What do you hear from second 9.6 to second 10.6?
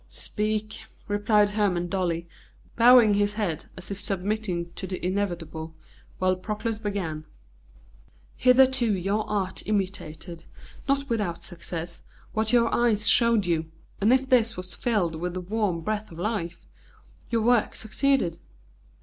imitated,